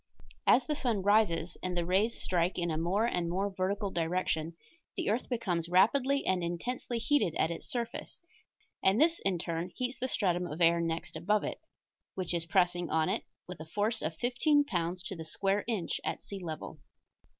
As 0.47 0.65
the 0.65 0.73
sun 0.73 1.03
rises 1.03 1.57
and 1.61 1.77
the 1.77 1.85
rays 1.85 2.19
strike 2.19 2.57
in 2.57 2.71
a 2.71 2.75
more 2.79 3.05
and 3.05 3.29
more 3.29 3.53
vertical 3.53 3.91
direction 3.91 4.55
the 4.97 5.11
earth 5.11 5.29
becomes 5.29 5.69
rapidly 5.69 6.25
and 6.25 6.43
intensely 6.43 6.97
heated 6.97 7.35
at 7.35 7.51
its 7.51 7.67
surface, 7.67 8.19
and 8.83 8.99
this 8.99 9.19
in 9.19 9.37
turn 9.37 9.69
heats 9.75 9.99
the 9.99 10.07
stratum 10.07 10.47
of 10.47 10.59
air 10.59 10.81
next 10.81 11.15
above 11.15 11.43
it, 11.43 11.61
which 12.15 12.33
is 12.33 12.47
pressing 12.47 12.89
on 12.89 13.09
it 13.09 13.25
with 13.47 13.59
a 13.59 13.65
force 13.67 14.01
of 14.01 14.15
fifteen 14.15 14.63
pounds 14.65 15.03
to 15.03 15.15
the 15.15 15.23
square 15.23 15.63
inch 15.67 16.01
at 16.03 16.23
sea 16.23 16.39
level. 16.43 16.79